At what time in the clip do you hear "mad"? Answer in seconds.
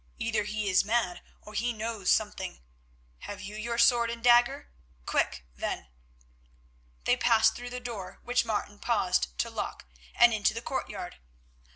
0.83-1.21